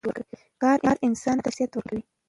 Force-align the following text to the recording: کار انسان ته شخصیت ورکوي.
کار 0.61 0.79
انسان 1.07 1.37
ته 1.43 1.49
شخصیت 1.51 1.71
ورکوي. 1.73 2.01